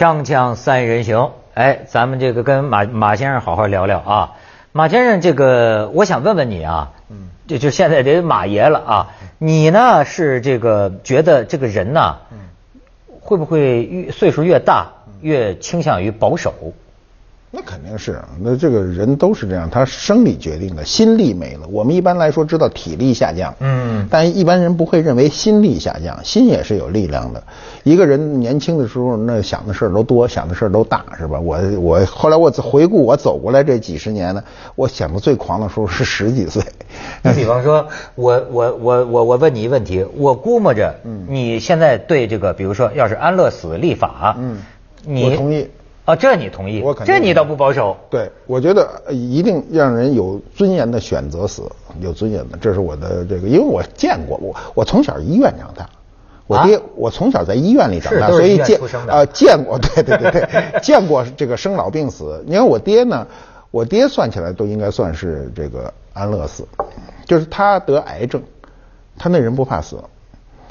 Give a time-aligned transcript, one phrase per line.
[0.00, 4.32] 锵锵三人行，哎，咱们这个跟马马先生好好聊聊啊。
[4.72, 12.38] 马先生，这个我想问问你啊，嗯，就就现在这马爷了啊，你呢是这个觉得这个人呐，嗯，
[13.20, 14.86] 会不会越岁数越大
[15.20, 16.54] 越倾向于保守？
[17.52, 21.66] 那肯定是，那这个人都是这样，他生理决定的，心力没了。
[21.68, 27.42] 我们一般来说知道体力下降，嗯，但一般人不会认为心力下降，心也是有力量的。
[27.82, 31.40] 一个人年轻的时候，那想的事儿都多，想的事儿都大，是吧？
[31.40, 34.40] 我我后来我回顾我走过来这几十年呢，
[34.76, 36.62] 我想的最狂的时候是十几岁。
[37.24, 44.58] 你比方说，我我我我我问你一个问题，我估摸着，嗯，你现在对这个，比如说，要是安乐死立法，嗯，
[45.04, 45.68] 你同意。
[46.10, 46.82] 啊，这你同意？
[46.82, 47.14] 我肯定。
[47.14, 47.96] 这你倒不保守。
[48.10, 51.62] 对，我觉得一定让人有尊严的选择死，
[52.00, 55.88] 有尊严的，这是我的这个，因为我见过，我我从小医院长大，
[56.46, 62.42] 我爹我从小在医院里长大，所以见啊见过， 对对对对，见过这个生老病死。
[62.44, 63.26] 你看我爹呢，
[63.70, 66.66] 我爹算起来都应该算是这个安乐死，
[67.24, 68.42] 就是他得癌症，
[69.16, 69.96] 他那人不怕死。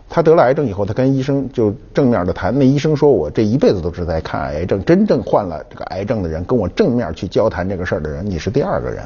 [0.09, 2.57] 他得了癌症以后，他跟医生就正面的谈。
[2.57, 9.03] 那医生说：“我这一辈子都是在看癌症，真正患了这个癌症的人，跟我正面去交谈这个事儿的人，你是第二个人。”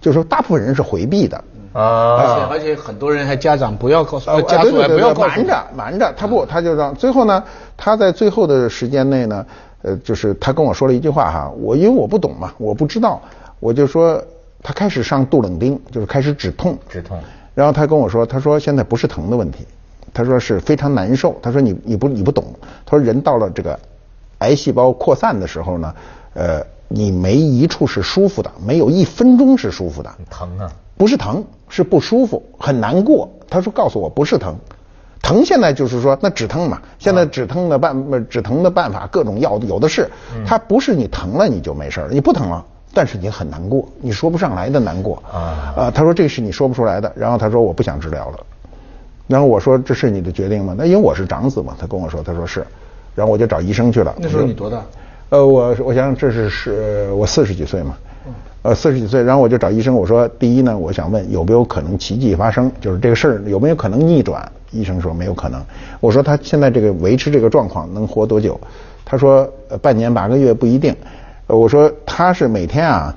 [0.00, 1.36] 就是说，大部分人是回避的
[1.72, 2.16] 啊。
[2.16, 6.12] 而且而且很多人还家长不要告诉，家属不要瞒着瞒着。
[6.16, 7.42] 他不，他就让最后呢，
[7.76, 9.46] 他在最后的时间内呢，
[9.82, 13.20] 呃，就是他跟我说了一句话哈，我因为我不懂嘛，我不知道，
[13.60, 14.22] 我就说
[14.62, 17.18] 他开始上杜冷丁，就是开始止痛，止痛。
[17.54, 19.66] 然后他跟我说，他说现在不是疼的问题。
[20.14, 21.36] 他说是非常难受。
[21.42, 22.44] 他说你你不你不懂。
[22.86, 23.78] 他说人到了这个
[24.38, 25.94] 癌细胞扩散的时候呢，
[26.34, 30.10] 呃，你没一处是舒服的，没有一分钟是舒服的。
[30.30, 30.72] 疼啊？
[30.96, 33.28] 不是疼，是不舒服，很难过。
[33.50, 34.54] 他说告诉我不是疼，
[35.20, 36.80] 疼现在就是说那止疼嘛。
[37.00, 40.08] 现在止疼的办止疼的办法各种药有的是。
[40.46, 45.20] 他不是你疼了你就没事了，你不疼了，但是你很难过，你说不上来的难过。
[45.32, 47.12] 啊啊，他说这是你说不出来的。
[47.16, 48.38] 然后他说我不想治疗了。
[49.26, 50.74] 然后我说这是你的决定吗？
[50.76, 52.64] 那因为我是长子嘛，他跟我说，他说是，
[53.14, 54.14] 然后我就找医生去了。
[54.18, 54.82] 那时候你多大？
[55.30, 57.96] 呃，我我想这是是我四十几岁嘛，
[58.62, 64.46] 呃四十几岁，然后我就找医生，我说第一呢，我想问有没有可能奇迹发生，就是这个事儿有没有可能逆转？
[64.70, 65.64] 医生说没有可能。
[66.00, 68.60] 我说他现在这个维持这个状况能活多久？
[69.04, 70.94] 他说半年八个月不一定。
[71.46, 73.14] 我说他是每天啊。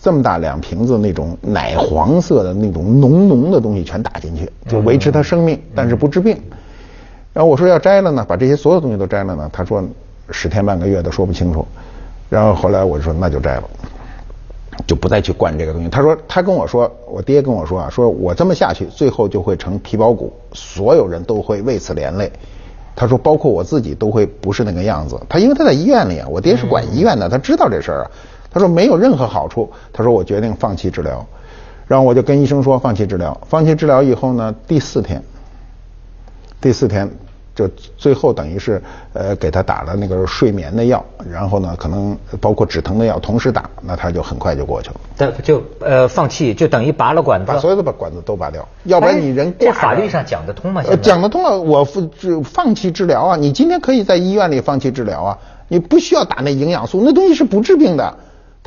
[0.00, 6.40] 这么大两瓶子那种奶黄色的那种浓浓的东西全打进去，就维持他生命，但是不治病。
[7.32, 9.50] 然后我说要摘了呢，把这些所有东西都摘了呢。
[9.52, 9.82] 他说
[10.30, 11.66] 十天半个月的说不清楚。
[12.28, 13.64] 然后后来我说那就摘了，
[14.86, 15.88] 就不再去灌这个东西。
[15.88, 22.30] 他说他跟我说，我爹跟我说啊，说我这么下去，最后就会成皮包骨，所有人都会为此连累。
[22.94, 25.18] 他说包括我自己都会不是那个样子。
[25.28, 28.10] 他因为他在医院里啊，我爹是管医院的，他知道这事儿啊。
[28.50, 29.70] 他说没有任何好处。
[29.92, 31.24] 他说我决定放弃治疗，
[31.86, 33.38] 然后我就跟医生说放弃治疗。
[33.48, 35.22] 放弃治疗以后呢，第四天，
[36.60, 37.10] 第四天
[37.54, 38.80] 就最后等于是
[39.12, 44.96] 呃给他打了那个睡眠的药，然后呢可能包括止疼的药同时打，那他就很快就过去了。
[45.16, 50.84] 但就呃放弃就等于拔了管子，把所有的把管子都拔掉，要不然你人这法律上讲得通吗？
[51.02, 52.08] 讲得通了，我放
[52.44, 53.36] 放弃治疗啊！
[53.36, 55.38] 你今天可以在医院里放弃治疗啊！
[55.66, 58.16] 你不需要打那营养素，那东西是不治病的。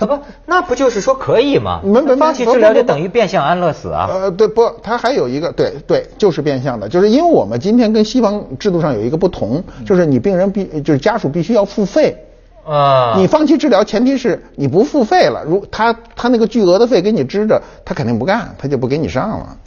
[0.02, 1.82] 他不，那不就是说可以吗？
[2.18, 4.10] 放弃治疗就等于变相安乐死啊？
[4.12, 12.18] 呃，对，不，他还有一个，对对，就是变相的，就是因为我们今天跟西方制度上有一个不同，就是你病人必就是家属必须要付费
[12.66, 13.14] 啊。
[13.18, 15.44] 你放弃治疗，前提是你不付费了。
[15.46, 19.58] 如他他那个巨额的费给你支着，他肯定不干，他就不给你上了。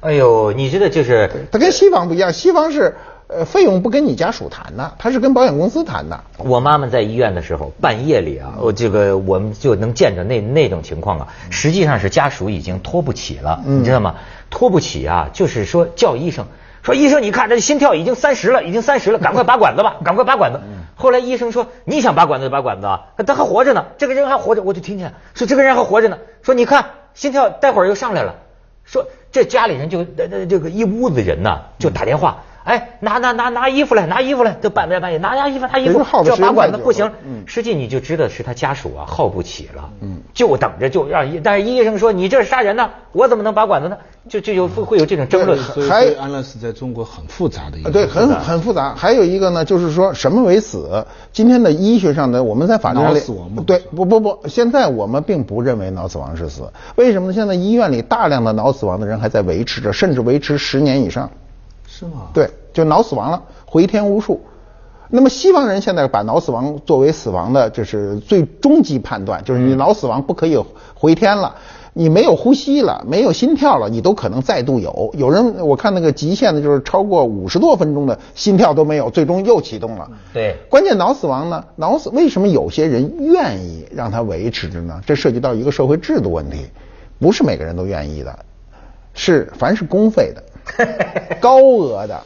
[0.00, 2.96] 哎呦，你这个就是他跟西方不一样，西方是。
[3.30, 6.18] 呃，费用不跟你家属谈的，他是跟保险公司谈的。
[6.38, 11.28] 我妈妈在医院的时候，半夜里啊，我这个我们就能见着那那种情况啊。
[11.50, 14.14] 实际上是家属已经拖不起了，你知道吗？
[14.48, 16.46] 拖不起啊，就是说叫医生，
[16.82, 20.60] 说医生，你看这心跳已经三十了，已经三十了，赶快拔管子吧，赶快拔管子。
[20.94, 22.88] 后来医生说，你想拔管子就拔管子，
[23.26, 28.36] 他还活着呢，这个人还活着，我就听见说这个人还活着呢，说你看心跳待会儿又上来了，
[28.90, 32.42] 说这家里人就那那这个一屋子人呢，就打电话。
[32.68, 37.10] 哎，拿拿拿拿衣服来，拿衣服来，都半夜半夜拿拿衣服拿衣服，这拔管子不行。
[37.46, 43.96] 实际你就知道是他家属啊耗不起了，嗯，就等着就让医，但是医生说你这是杀人呢，我怎么能拔管子呢？
[44.28, 45.58] 就就有会会有这种争论。
[45.88, 48.94] 还安乐死在中国很复杂的一个，对，很很复杂。
[48.94, 51.02] 还有一个呢，就是说什么为死？
[51.32, 53.50] 今天的医学上的我们在法律上，死亡？
[53.64, 56.70] 对，不不不，现在我们并不认为脑死亡是死。
[56.96, 57.32] 为什么呢？
[57.32, 61.30] 现在医院里大量的脑死亡的人还在维持着，甚至维持十年以上。
[61.98, 62.28] 是吗？
[62.32, 64.40] 对，就脑死亡了，回天无术。
[65.10, 70.56] 那么西方人现在把脑死亡作为死亡的，就是最终极判断，就是你脑死亡不可以
[70.94, 71.56] 回天了。
[71.94, 75.10] 你没有呼吸了，没有心跳了，你都可能再度有。
[75.14, 80.08] 有人我看那个极限的，就是超过五十多分钟的心跳都没有，最终又启动了。
[80.32, 81.64] 对，关键脑死亡呢？
[81.74, 85.00] 脑死为什么有些人愿意让它维持着呢？
[85.04, 86.66] 这涉及到一个社会制度问题，
[87.18, 88.38] 不是每个人都愿意的，
[89.14, 90.42] 是凡是公费的、
[91.40, 92.20] 高额的，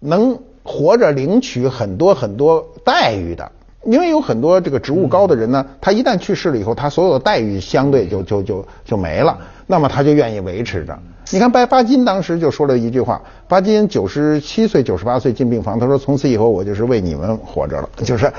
[0.00, 3.52] 能活着领取很多很多待遇的。
[3.84, 9.38] 因为有很多这个职务高的人呢，他一旦去世了以后，他所有的待遇相对就就就就没了，
[9.68, 10.98] 那么他就愿意维持着。
[11.30, 18.32] 你看白巴金当时就说了一句话，巴金九十七岁、九十八岁进病房，他说从此以后我就是为你们活着了，就是，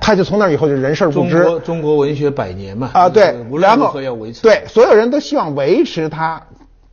[0.00, 1.42] 他就从那以后就人事不知。
[1.42, 2.90] 中国中国文学百年嘛。
[2.92, 4.42] 啊，对，然后要维持。
[4.42, 6.42] 对，所有人都希望维持他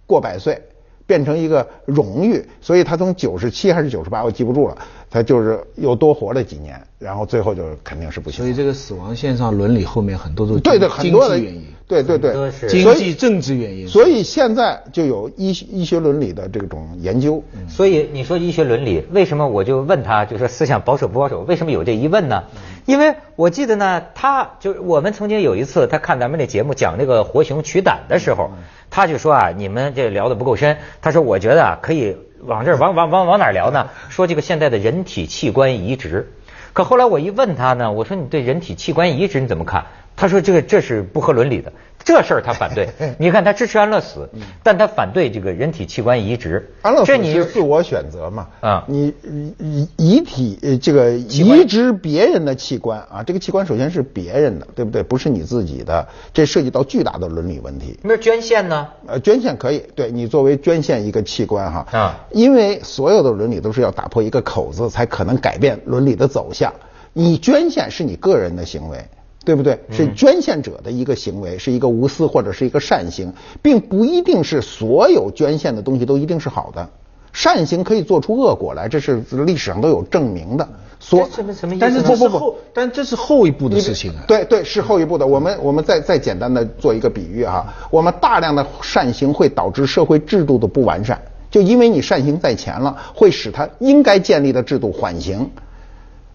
[0.05, 0.61] 过百岁。
[1.05, 4.77] 变成一个荣誉，所以他从九十七还是九十八，我记不住了。
[5.09, 8.43] 他就是又多活了几年，然后最后就肯定是不行。
[8.43, 13.87] 所以这个死亡线上伦理后面很多都对对很多的原因，对对对，经济政治原因。
[13.87, 17.41] 所以现在就有医医学伦理的这种研究。
[17.69, 21.41] 所以你说医学伦理，为什么我就问他，就说思想保守不保守？
[21.41, 22.43] 为什么有这一问呢？
[22.85, 28.49] 因为我记得呢，他就是我们曾经有一次他看咱们那节目讲那个活熊取胆的时候。
[28.89, 30.77] 他就说啊，你们这聊的不够深。
[31.01, 33.89] 他说，我觉得啊，可以往这儿往往往往哪聊呢？
[34.09, 36.31] 说这个现在的人体器官移植。
[36.73, 39.85] 可后来我一问他呢，我说你对人体器官移植你怎么看？
[40.15, 41.73] 他说这个这是不合伦理的。
[42.05, 42.87] 这事儿他反对，
[43.17, 44.29] 你看他支持安乐死，
[44.61, 46.71] 但他反对这个人体器官移植。
[46.83, 48.47] 安乐死是自我选择嘛？
[48.61, 49.11] 啊，你
[49.57, 55.01] 遗遗体这个移植别人的器官啊，这个器官首先是别人的，对不对？
[55.01, 57.99] 不是你自己的，这涉及到巨大的伦理问题。
[58.03, 58.87] 那捐献呢？
[59.07, 66.71] 呃，捐献可以，对你作为捐献一个器官哈啊，因为所有的伦理都是要打破一个口子，才可能改变伦理的走向。
[67.13, 69.03] 你捐献是你个人的行为。
[69.45, 69.79] 对不对？
[69.91, 73.31] 是捐献者的一个行为，是一个无私或者是一个善行，
[73.61, 76.89] 并不一定是所有捐献的东西都一定是好的。
[77.31, 80.67] 善行可以做出恶果来，这是历史上都有证明的。
[80.99, 81.81] 所什么什么意思？
[81.81, 84.23] 但是这是后，但这是后一步的事情啊。
[84.25, 85.27] 对对，是后一步的。
[85.27, 91.21] 我们我们再再简单的做一个比喻哈，我们大量的善行会导致社会制度的不完善，
[91.51, 95.51] 就因为你善行在前了，会使它应该建立的制度缓刑。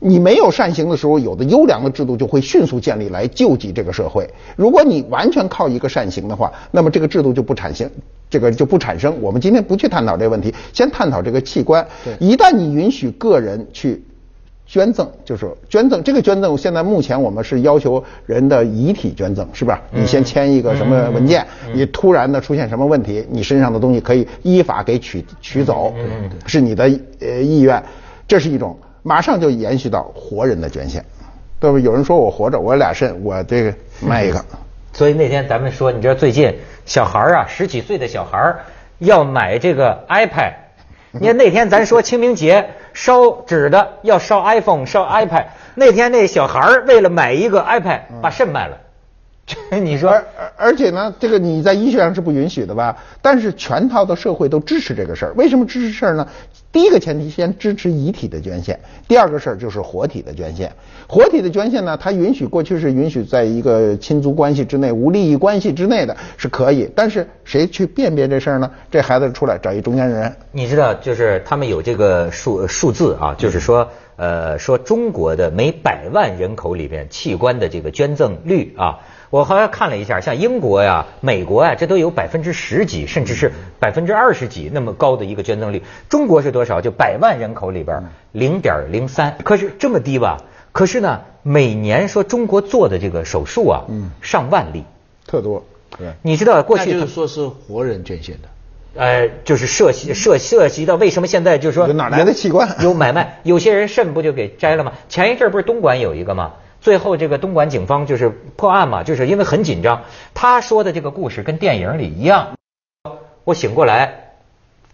[0.02, 4.28] 你没有善行的时候，有的优良的制度就会迅速建立来救济这个社会。
[4.56, 7.88] 如果你完全靠一个善行的话，那么这个制度就不产生，
[8.30, 9.20] 这个就不产生。
[9.20, 11.86] 我们今天不去探讨这个问题，先探讨这个器官。
[12.18, 14.02] 一旦你允许个人去
[14.66, 19.78] 捐赠，就是捐赠这个捐赠，现在目前我们是要求人的遗体捐赠，是不是？
[20.00, 21.46] 你先签一个什么文件？
[21.74, 25.92] 你突然的出现什么问题，你身上的东西可以依法给取取走，
[26.46, 26.84] 是你的
[27.20, 27.82] 呃意愿，
[28.26, 28.74] 这是一种。
[29.02, 31.04] 马上就延续到活人的捐献，
[31.58, 31.78] 对吧？
[31.78, 34.44] 有人说我活着，我俩肾，我这个卖一个。
[34.92, 38.56] 所以那天咱们说，你知道最近小孩啊，十几岁的小孩
[38.98, 40.54] 要买这个 iPad。
[41.12, 48.76] 你看那天咱说清明节烧纸的要烧 iPhone 烧 iPad，那天那小孩为了买一个 iPad 把肾卖了。
[49.82, 50.22] 你说，而
[50.56, 52.96] 而且呢，这个你在医学上是不允许的吧？
[53.20, 55.32] 但是全套的社会都支持这个事儿。
[55.34, 56.28] 为什么支持事儿呢？
[56.72, 60.72] 第一个前提先支持遗体的捐献，第二个事儿就是活体的捐献。
[61.08, 68.70] 活体的捐献呢，它允许过去是允许在一个亲族关系之内、无利益关系之内的是可以，但是谁去辨别这事儿呢？
[68.88, 70.32] 这孩子出来找一中间人。
[70.52, 79.00] 你知道，就是他们有这个数数字啊，就是说，呃，说中国的每百万人口里边器官的这个捐赠率啊。
[79.30, 85.84] 我好像看了一下，像英国呀、美国呀，这都有百分之十几，甚至是百分之二十几那么高的一个捐赠率。
[86.08, 86.80] 中国是多少？
[86.80, 88.02] 就百万人口里边
[88.32, 89.36] 零点零三。
[89.44, 90.42] 可是这么低吧？
[90.72, 94.84] 可是呢，每年说中国做的这个手术啊，嗯上万例，
[95.26, 95.64] 特多。
[95.98, 98.48] 对，你知道过去就是说是活人捐献的，
[99.00, 103.40] 呃，就是涉及涉涉及到为什么现在就是说哪来的器官有买卖？
[103.42, 104.92] 有些人肾不就给摘了吗？
[105.08, 106.52] 前一阵不是东莞有一个吗？
[106.80, 110.02] 最后，这个东莞警方就是破案嘛，就是因为很紧张。
[110.32, 112.52] 他说的这个故事跟电影里一样。
[113.44, 114.29] 我醒过来，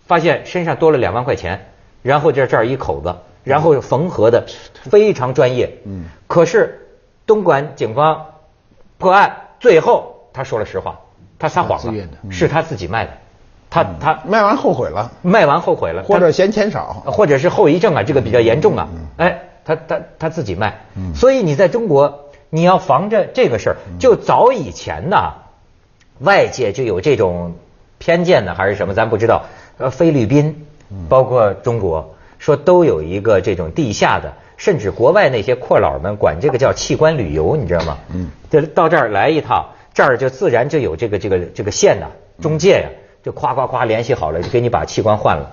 [0.07, 1.67] 发现身上多了两万块钱，
[2.03, 4.47] 然后这这儿一口子，然后缝合的
[4.85, 5.79] 非常专业。
[5.85, 6.05] 嗯。
[6.27, 6.89] 可是
[7.27, 8.27] 东莞警方
[8.99, 11.01] 破案，最后他说了实话，
[11.39, 13.11] 他撒谎了，是他自己卖的。
[13.69, 18.89] 他他卖完后悔了，卖完后悔了，或者嫌钱少，或者是后遗症啊，这个比较严重啊。
[19.19, 19.43] 哎。
[19.67, 20.83] 他他他自己卖，
[21.17, 23.77] 所以你在中国你要防着这个事儿。
[23.99, 25.33] 就早以前呢，
[26.21, 27.57] 外界就有这种
[27.99, 29.47] 偏见呢，还是什么，咱不知道。
[29.79, 30.67] 呃，菲律宾，
[31.09, 37.99] 包括中国，说都有一个这种地下的甚至国外那些阔佬们管这个叫器官旅游，你知道吗？
[38.15, 42.07] 嗯，就到这儿来一趟，这儿就自然就有这个这个这个线呐，
[42.41, 42.89] 中介呀，
[43.23, 45.51] 就夸夸夸联系好了，就给你把器官换了，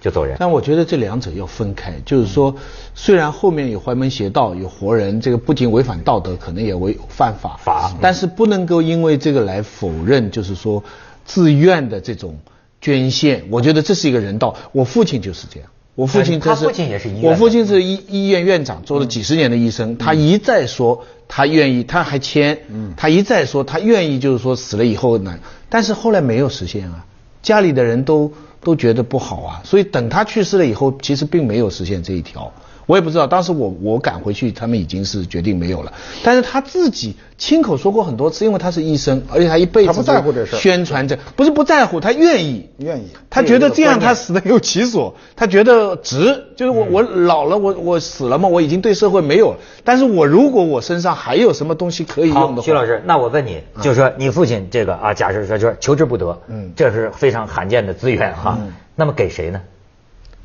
[0.00, 0.36] 就走人。
[0.38, 2.54] 但我觉得这两者要分开，就是说，
[2.94, 10.82] 虽然后面有歪门邪道，有活人，这个不仅违反道德，可能也违犯法法，但是不能够因为这个来否认，就是说
[11.26, 12.34] 自愿的这种
[12.80, 13.44] 捐献。
[13.50, 14.56] 我觉得这是一个人道。
[14.72, 15.68] 我父亲就是这样。
[15.96, 19.98] 我父亲他父亲也是医院，我父亲是医医院院长，做了几十年的医生。
[19.98, 22.58] 他一再说他愿意，他还签，
[22.96, 27.04] 他一再说他愿意，就是说死了以后呢，但是后来没有实现啊，
[27.42, 28.32] 家里的人都
[28.62, 32.50] 都觉得不好啊，所以等他去世了以后，其实并没有实现这一条。
[32.90, 35.92] 我也不知道，当时我我赶回去，他们已经是决定没有了。
[36.24, 49.58] 但是他自己亲口说过很多次，因为他是医生，而且他一辈子他不在乎这事宣传这不是不在乎，他愿意，愿意，他觉得这样他死的有其所，他觉得值，就是我我老了，我我死了嘛，我已经对社会没有了。
[49.84, 58.58] 但是我如果我身上还有什么东西可以用的话，徐老师，那我问你，就是说你父亲这个啊，假设说就是求之不得，嗯，这是非常罕见的资源哈，
[58.96, 59.60] 那么给谁呢？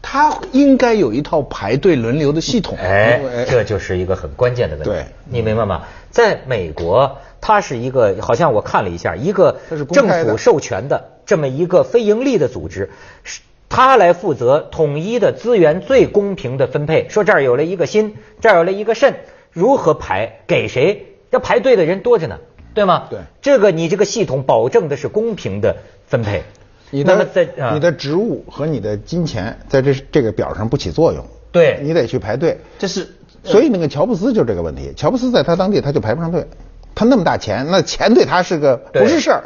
[0.08, 3.20] 他应该有一套排队轮流的系统，哎，
[3.50, 4.92] 这就是一个很关键的问题。
[4.92, 5.82] 对，你明白吗？
[6.12, 9.58] 在美国，它是一个好像我看了一下，一个
[9.92, 12.92] 政府授权的这么一个非盈利的组织，
[13.24, 17.10] 是他来负责统一的资源最公平的分配。
[17.10, 19.16] 说这儿有了一个心，这儿有了一个肾，
[19.52, 21.08] 如何排给谁？
[21.32, 22.38] 这排队的人多着呢，
[22.76, 23.08] 对吗？
[23.10, 26.44] 对，这个你这个系统保证的是公平的分配。
[26.92, 27.28] 你的
[27.74, 32.60] 你的职务和你的金钱在这这个表上不起作用，对你得去排队。
[32.78, 33.08] 这是
[33.44, 36.48] 所以那个乔布斯就这个问题，乔布斯在他当地他就排不上队，
[36.94, 39.44] 他那么大钱，那钱对他是个不是事儿。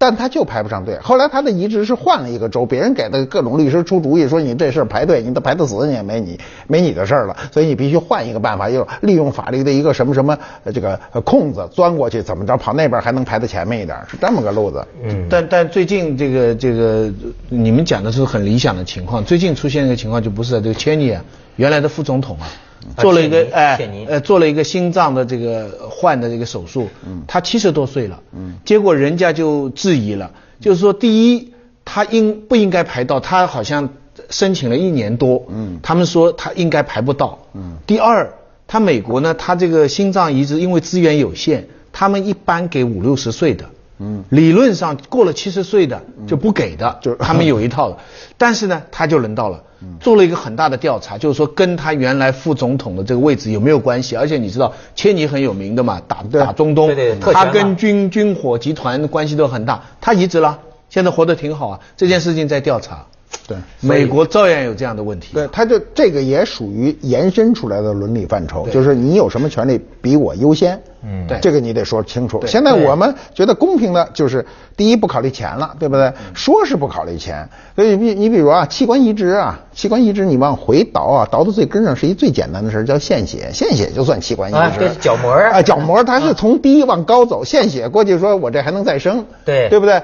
[0.00, 0.98] 但他就排不上队。
[1.02, 7.36] 后来他的移植是换了一个州，别人给的各种律师出主意，说你这事儿排队，你都排到死，你也没你没你的事儿了。
[7.52, 10.34] 所以你必须换一个办法，又利用法律的一个什么什么
[10.72, 14.82] 这个空子钻过去，怎么着跑那边还能排在前面一点，是这么个路子。
[15.04, 15.26] 嗯。
[15.28, 17.12] 但但最近这个这个
[17.50, 21.22] 你们讲的是很理想的情况，最近出现一个情况就不是这个切尼啊，
[21.56, 22.48] 原来的副总统啊。
[22.96, 31.52] 做了一个哎，呃，做了一个心脏的这个换的这个手术，嗯，他七十多岁了，嗯，结果人家就质疑了，就是说，第一，
[31.84, 33.20] 他应不应该排到？
[33.20, 33.88] 他好像
[34.30, 38.32] 申请了一年多，嗯，他们说他应该排不到，嗯，第二，
[38.66, 43.64] 他美国呢，他这个心脏移植因为资源有限，他们一般给五六十岁的。
[44.00, 47.98] 嗯，理论上过了七十岁的就不给的，就是 他们有一套的。
[48.38, 49.62] 但是呢，他就轮到了，
[50.00, 54.16] 做了一个很大的调查，就是说跟他原来副总统的这个位置有没有关系？
[54.16, 56.88] 而且你知道，切尼很有名的嘛，打打中东，
[57.20, 61.80] 他跟军军火集团关系都很大，他移植了，现在活得挺好啊。
[61.96, 63.06] 这件事情在调查。
[63.46, 65.34] 对，美国照样有这样的问题。
[65.34, 70.80] 对，他就这个也属于延伸出来的伦理范畴，就是你有什么权利比我优先。
[71.02, 72.44] 嗯，对，这个你得说清楚。
[72.46, 74.44] 现在我们觉得公平的就是，
[74.76, 76.12] 第一不考虑钱了，对不对？
[76.34, 84.58] 说是不考虑钱，所以你你比如啊，器官移植啊，器官移植你往回倒啊，倒到最根上是一最简单的事叫献血，献血就算器官移植。
[84.58, 90.02] 啊，角膜啊，角膜它是从低往高走，献血过去说我这还能再生，对，对不对？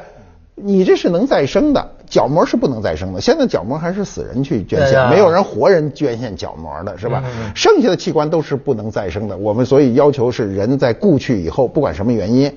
[0.59, 3.21] 你这是能再生的，角膜是不能再生的。
[3.21, 7.23] 现在角膜还是死人去捐献，没有人活人捐献角膜的，是吧？
[7.55, 9.37] 剩下的器官都是不能再生的。
[9.37, 12.53] 我们所以要求是人在故去以后，不管什么原因，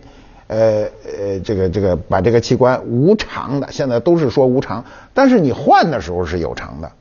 [0.47, 6.91] 呃呃，这个这个把这个器官无偿的，现在都是说无偿，但是你换的时候是有偿的。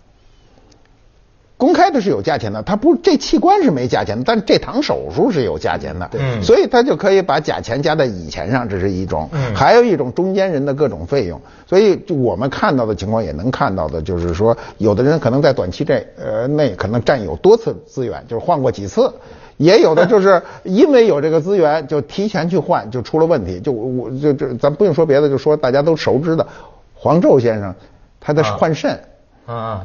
[1.58, 19.12] 公开的是有价钱的，他不这器官是没价钱的，但这堂手术是有价钱的，对，所以他就可以把假钱加在乙钱上，这是一种，还有一种中间人的各种费用，所以就我们看到的情况也能看到的，就是说有的人可能在短期内呃内可能占有多次资源，就是换过几次，
[19.56, 26.46] 也有的就是因为有这个资源就提前去换就出了问题，就我就这咱不用说别的，就说大家都熟知的
[26.94, 27.74] 黄胄先生，
[28.20, 29.00] 他的换肾，
[29.44, 29.84] 啊。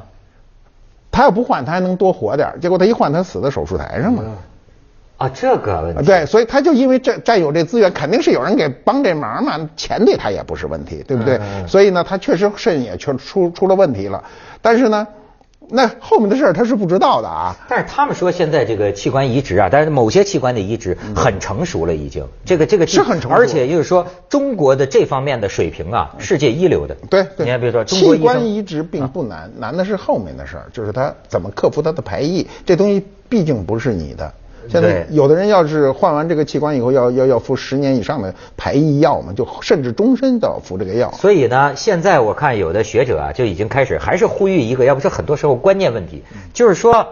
[1.14, 4.24] 他要不换，他还能多活点结果他一换，他死在手术台上了。
[5.18, 6.04] 啊，这个问题。
[6.04, 11.40] 对，所以他就因为占占有这资源，肯定是有人给帮这忙嘛，钱对他也不是问题，对不对？
[11.66, 14.22] 所以呢，他确实肾也确出出了问题了，
[14.62, 15.08] 但是呢。
[15.70, 17.56] 那后面的事儿他是不知道的啊。
[17.68, 26.96] 但是他们说现在这个器官移植啊，但是某些器官的移植很成熟了，已经这个这个是很成熟，而且就是说中国的这方面的水平啊，世界一流的。
[27.10, 34.34] 对，你看比如说器官移植并不难，难的是后面的事儿，就是他怎么克服他的排异，这东西毕竟不是你的。
[34.70, 41.12] 现在有的人要是换完这个器官以后，要要要服十年以上的排异药嘛，就甚至终身都要服这个药。
[41.14, 47.08] 所以呢，现在我看有的学者啊，就已经开始还是呼吁一个，要不是很多时候观念问题，就是说，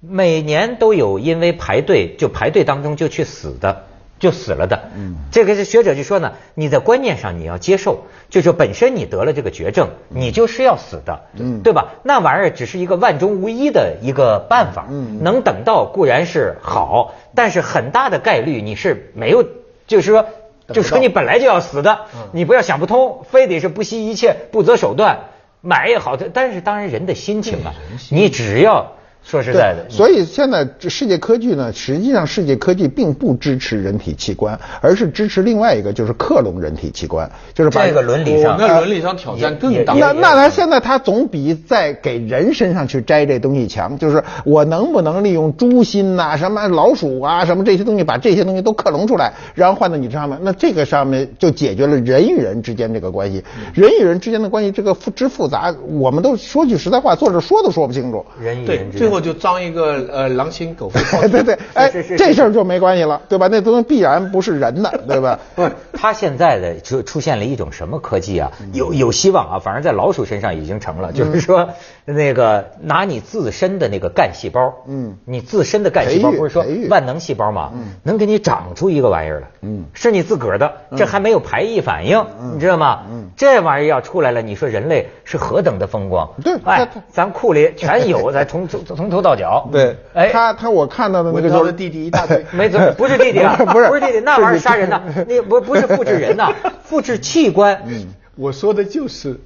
[0.00, 3.84] 每年都有因为排队就排队当中就去死的。
[4.24, 11.96] 就死了的，嗯，这个是学者就说呢，你在观念上你要接受，就是本身你得了这个绝症，你就是要死的，嗯，对吧？
[12.02, 19.44] 那玩意儿只是一个万中无一的一个办法，嗯，能等到固然是好，但是很大的概率你是没有，
[19.86, 20.24] 就是说，
[20.72, 25.18] 就说你本来就要死的，你不要想不通，非得是不惜一切、不择手段
[25.60, 27.74] 买也好，但是当然人的心情啊，
[28.10, 28.92] 你只要。
[29.24, 39.94] 说实在的，所以现在这世界科技呢，实际上世界科技并不支持人体器官，而是支持另外一个，就是克隆人体器官，就是把这个伦理上，那伦理上挑战更大。
[39.94, 53.42] 那那他现在他总比在给人身上去摘这东西强，就是我能不能利用猪心呐、什么老鼠啊、什么这些东西，把这些东西都克隆出来，然后换到你这上面，那这个上面就解决了人与人之间这个关系。
[53.72, 58.22] 人与人之间的关系这个复之复杂，我们都说句实在话，坐着说都说不清楚。
[58.38, 59.13] 人与人之间。
[59.20, 63.48] 就装一个呃狼心狗肺， 对对，哎，这事儿就没关系了，对吧？
[63.50, 65.38] 那东西必然不是人的，对吧？
[65.54, 68.50] 不是，他现在的就出现了一种什么科技啊？
[68.72, 71.68] 有有希望啊，反正在老鼠身上已经成了，就是说
[72.04, 77.70] 那个拿你自身的那个干细胞，嗯，你自身的干细胞不是说万能细胞吗？
[77.74, 83.02] 嗯，能给你长出一个玩意儿来，嗯，是你自个儿的，这还没有排异反应，你知道吗？
[83.10, 86.28] 嗯，这玩意儿要出来了，你说人类是何等的风光？
[86.42, 89.68] 对，哎，咱库里全有，咱从从从头到脚。
[89.72, 97.82] 对，哎，他他我看到的那个就是弟弟一大堆， 没错， 不是弟弟啊， 不是不是弟弟，那玩意儿杀人的，那不不是复制人呐，复制器官。
[97.86, 98.06] 嗯，
[98.36, 99.38] 我说的就是。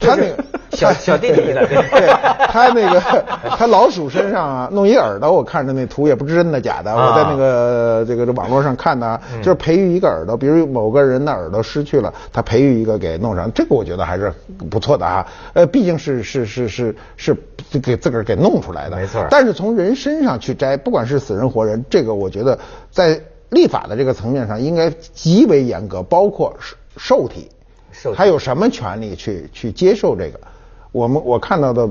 [0.00, 2.06] 他那个 小小弟弟的，对，
[2.48, 3.00] 他那个
[3.56, 14.32] 他老鼠身上啊弄一耳朵，我看着那图也不知真的假的，我在那个这个网络上看的，就是培育一个耳朵，比如某个人的耳朵失去了，他培育一个给弄上，这个我觉得还是
[14.70, 15.26] 不错的啊。
[15.54, 17.36] 呃，毕竟是是是是是
[17.82, 19.26] 给自个儿给弄出来的，没错。
[19.30, 22.58] 但是从人身上去摘，不管是死人活人，这个我觉得
[22.90, 26.54] 在立法的这个层面上应该极为严格，包括
[26.96, 27.48] 受体。
[28.14, 30.40] 他有什么权利去去接受这个？
[30.90, 31.86] 我们我看到的，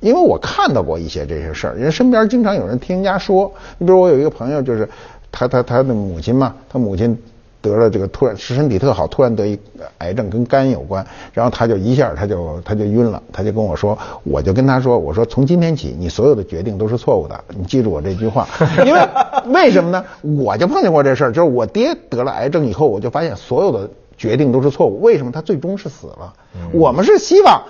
[0.00, 3.52] 因为我看到过一些这些事儿，人身边经常有人听人家说。
[3.78, 4.88] 你比如我有一个朋友，就是
[5.30, 7.16] 他他他的母亲嘛，他母亲
[7.62, 9.58] 得了这个突然是身体特好，突然得一
[9.98, 18.48] 癌症跟肝有关，然后他就一下他就他就晕了，他就跟我说，我就跟他说，我说从今天起你所有的决定都是错误的，你记住我这句话，
[18.84, 19.08] 因为
[19.46, 20.04] 为什么呢？
[20.22, 23.88] 我就碰见过这事儿，就是我爹得了癌症以后，我就发现所有的。
[24.20, 26.34] 决定都是错误，为什么他最终是死了？
[26.74, 27.62] 我们是希望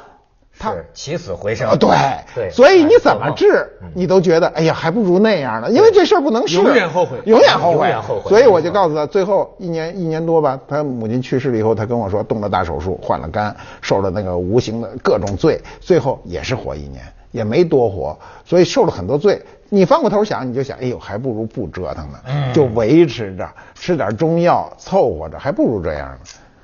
[0.59, 1.79] 他起死回生。
[1.79, 1.89] 对
[2.35, 5.71] 对，所以你怎么治，你都觉得哎呀，还不如那样呢。
[5.71, 8.29] 因为这事儿不能试，永远后悔，永远后悔，后悔。
[8.29, 19.41] 所以我就告诉他，最后一年一年多吧，他母亲去世了以后，他跟我说动了大手术，换了肝，受了那个无形的各种罪，最后也是活一年，也没多活，所以受了很多罪。
[19.73, 22.19] 你翻过头想，你就想，哎呦，还不如不折腾呢，
[22.53, 26.19] 就维持着，吃点中药凑合着，还不如这样呢。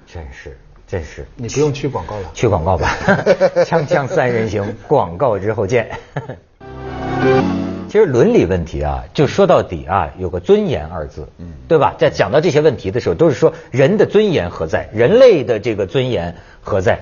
[0.07, 1.25] 真是，真是。
[1.37, 2.97] 你不用去广告了，去广告吧。
[3.64, 5.88] 锵锵三人行，广告之后见。
[7.88, 11.95] 其实伦理问题啊，就说到底啊，有个尊严二字，嗯，对吧？
[11.97, 14.88] 在讲到这些问题的时候，都是说人的尊严何在？
[14.92, 16.99] 人类的这个尊严何在？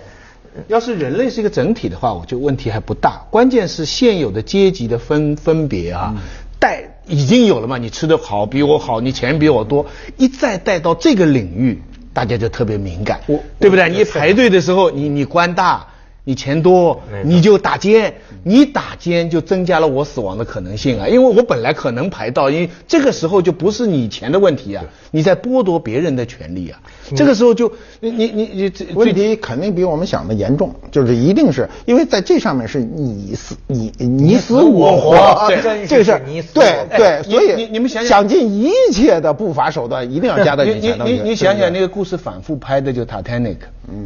[0.68, 3.26] 要是人类是一个整体的话，我觉得问题还不大。
[3.30, 6.14] 关键是现有的阶级的分分别啊，
[6.58, 7.78] 带已经有了嘛？
[7.78, 9.86] 你吃的好比我好，你钱比我多，
[10.16, 13.20] 一再带到这个领域，大家就特别敏感，
[13.58, 13.88] 对不对？
[13.90, 15.88] 你排队的时候，你你官大。
[16.26, 21.06] 你钱多，你就打尖，你打尖就增加了我死亡的可能性啊！
[21.06, 26.80] 因为我本来可能排到，因为这个时候就不是你钱的问题啊，你在剥夺别人的权利啊。
[27.14, 35.50] 这个时候就你你你你问题肯定比我们想的严重，就是一定是因为在这上面是你死你你死我活，
[35.86, 36.22] 这个是
[36.54, 43.58] 对对，所以你你们想想，想尽一切的不法手段，一定要加到你钱你你你想想那个故事反复拍的就 Titanic，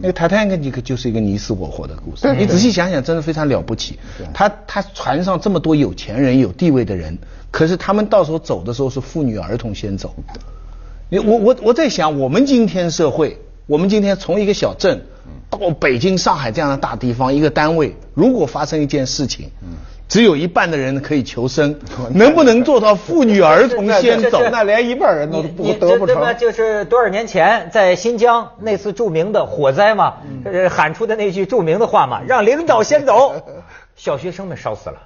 [0.02, 1.94] 那个 Titanic 就是一个你死我活的。
[2.38, 3.98] 你仔细想想，真的非常了不起。
[4.34, 7.16] 他他船上这么多有钱人、有地位的人，
[7.50, 10.14] 可是他们到时候走的时候是妇女儿童先走。
[11.10, 15.02] 你我我我在想，我们今天社会，我们今天从一个小镇
[15.50, 19.50] 到北京、上海这样的大地方，一个单位，如果发生一件事情。
[20.08, 21.78] 只有一半的人可以求生，
[22.14, 24.40] 能不能做到妇女儿童先走？
[24.50, 26.36] 那连一半人都不得不成。
[26.38, 30.14] 就是多少年前在新疆那次著名的火灾嘛，
[30.70, 33.34] 喊出的那句著名的话嘛，让领导先走。
[33.98, 34.96] 小学生们烧死了，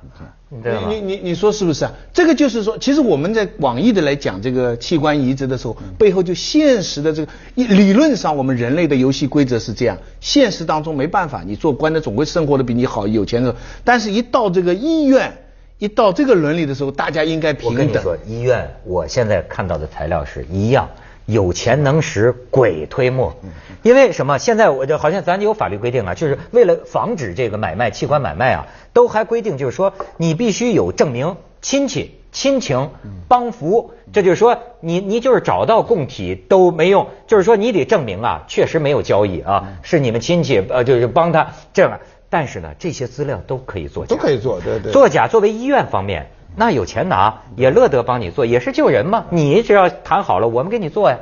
[0.51, 1.93] 你你你你说是不是啊？
[2.13, 9.97] 这个就是说，其实我们在广义的来讲这个器官移植的时候，背后就现实的这个理论上，我们人类的游戏规则是这样。
[10.21, 13.57] 现实当中没办法，你做官的总归生活的比你好，有钱的。
[13.83, 15.39] 但是一到这个医院。
[15.79, 17.73] 一到这个伦理的时候，大家应该平等。
[17.73, 20.89] 我跟你说，医院我现在看到的材料是一样，
[21.27, 23.35] 有钱能使鬼推磨。
[23.83, 24.39] 因为什么？
[24.39, 32.19] 现在我就好像咱有法律规定啊，就是为了防止这个买卖器官买卖啊，都还规定就是说你必须有证明亲戚。
[32.33, 32.89] 亲情
[33.29, 42.01] 帮扶，这就是说，你你就是找到供体都没用，就是说你得证明啊，确实没有交易啊，是你们亲戚呃，就是帮他这样。
[42.31, 44.91] 但是呢，这些资料都可以做假，都可以做，对对。
[44.91, 49.25] 作假作为医院方面，那有钱拿，也乐得帮你做，也是救人嘛。
[49.31, 51.19] 你只要谈好了，我们给你做呀。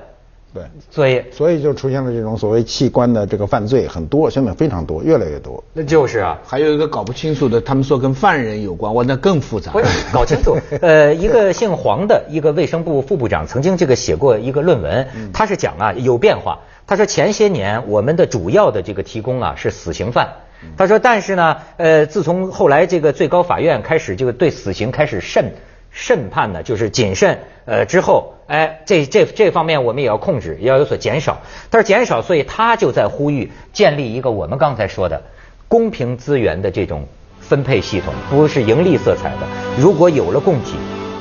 [0.53, 5.63] 对，所以所以就出现了这种所谓器官的这个犯罪很多，现在非常多，越来越多。
[5.73, 9.73] 那就是啊，还有一个搞不清楚的，他们说跟犯人有关，哇，那更复杂。
[10.13, 16.59] 搞清楚， 呃，一个姓黄的一个卫生部副部长曾经这个写过一个论文，他是讲啊有变化。
[16.85, 20.31] 他说前些年我们的主要的这个提供啊是死刑犯，
[20.77, 25.53] 他说但是呢，呃，自从后来这个最高法院开始这个对死刑开始慎
[25.91, 31.41] 慎判呢，就是谨慎，呃，之后，哎，这这这方面我们也要控制，也要有所减少。
[31.71, 35.23] 但是减少，所以他就在呼吁建立一个我们刚才说的
[35.67, 37.07] 公平资源的这种
[37.41, 39.47] 分配系统，不是盈利色彩的。
[39.79, 40.73] 如果有了供给，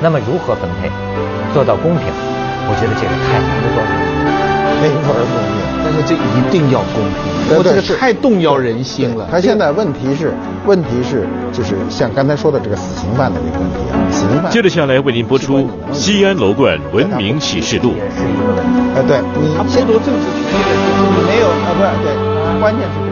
[0.01, 0.89] 那么如何分配
[1.53, 2.05] 做到公平？
[2.71, 3.89] 我觉得这个太难做了，
[4.81, 5.68] 没法公平。
[5.83, 7.03] 但是这一定要公
[7.47, 9.27] 平，我这个太动摇人心了。
[9.31, 10.33] 他现在问题是，
[10.65, 14.51] 问题是就是像刚才说的这个死刑犯的这个问题啊，死刑犯。
[14.51, 15.59] 接着下来为您播出
[15.91, 17.91] 《西安楼冠文明启示录》。
[18.95, 20.75] 哎，对你剥夺政治权利，
[21.15, 21.73] 你没有啊？
[21.73, 23.08] 不是，对，关键是。